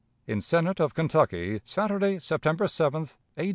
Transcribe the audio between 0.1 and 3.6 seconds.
"In Senate of Kentucky, Saturday, September 7, A.